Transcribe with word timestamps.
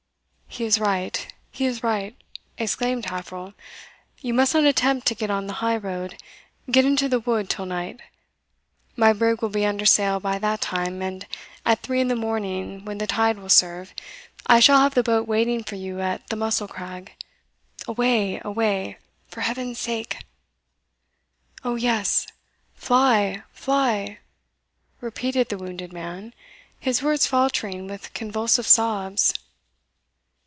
"He 0.53 0.65
is 0.65 0.81
right 0.81 1.33
he 1.49 1.63
is 1.65 1.81
right," 1.81 2.13
exclaimed 2.57 3.05
Taffril; 3.05 3.53
"you 4.19 4.33
must 4.33 4.53
not 4.53 4.65
attempt 4.65 5.07
to 5.07 5.15
get 5.15 5.31
on 5.31 5.47
the 5.47 5.53
high 5.63 5.77
road 5.77 6.21
get 6.69 6.83
into 6.83 7.07
the 7.07 7.21
wood 7.21 7.49
till 7.49 7.65
night. 7.65 8.01
My 8.97 9.13
brig 9.13 9.41
will 9.41 9.47
be 9.47 9.65
under 9.65 9.85
sail 9.85 10.19
by 10.19 10.39
that 10.39 10.59
time, 10.59 11.01
and 11.01 11.25
at 11.65 11.79
three 11.83 12.01
in 12.01 12.09
the 12.09 12.17
morning, 12.17 12.83
when 12.83 12.97
the 12.97 13.07
tide 13.07 13.39
will 13.39 13.47
serve, 13.47 13.93
I 14.45 14.59
shall 14.59 14.81
have 14.81 14.93
the 14.93 15.03
boat 15.03 15.25
waiting 15.25 15.63
for 15.63 15.75
you 15.75 16.01
at 16.01 16.27
the 16.27 16.35
Mussel 16.35 16.67
crag. 16.67 17.13
Away 17.87 18.41
away, 18.43 18.97
for 19.29 19.39
Heaven's 19.41 19.79
sake!" 19.79 20.25
"O 21.63 21.75
yes! 21.75 22.27
fly, 22.75 23.43
fly!" 23.53 24.19
repeated 24.99 25.47
the 25.47 25.57
wounded 25.57 25.93
man, 25.93 26.33
his 26.77 27.01
words 27.01 27.25
faltering 27.25 27.87
with 27.87 28.13
convulsive 28.13 28.67
sobs. 28.67 29.33